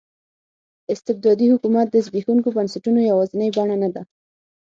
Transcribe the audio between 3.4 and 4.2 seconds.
بڼه نه ده.